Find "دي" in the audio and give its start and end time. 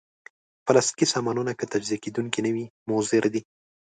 3.33-3.41